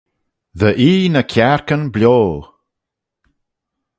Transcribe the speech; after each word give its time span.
Dy 0.59 0.69
ee 0.89 1.07
ny 1.13 1.23
kiarkyn 1.31 1.83
bio. 1.93 2.17